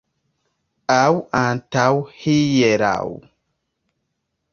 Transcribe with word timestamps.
Aŭ 0.93 1.11
antaŭhieraŭ. 1.39 3.05